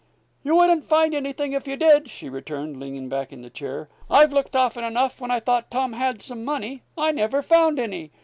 [0.43, 3.87] "You wouldn't find anything if you did," she returned, leaning back in her chair.
[4.09, 6.81] "I've looked often enough, when I thought Tom had some money.
[6.97, 8.09] I never found any.